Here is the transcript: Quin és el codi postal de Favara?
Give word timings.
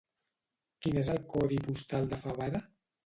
Quin 0.85 0.97
és 1.01 1.11
el 1.15 1.21
codi 1.33 1.59
postal 1.67 2.09
de 2.15 2.23
Favara? 2.27 2.65